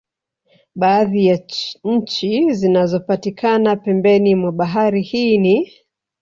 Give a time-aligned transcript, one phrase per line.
[0.75, 1.39] Baadhi ya
[1.83, 5.73] nchi zinazopatikana pembeni mwa bahari hii ni